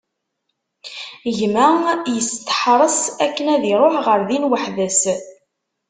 [1.37, 1.67] Gma
[2.15, 5.01] yesteḥres akken ad iruḥ ɣer din weḥd-s.